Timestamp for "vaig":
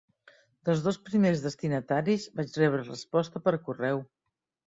2.39-2.57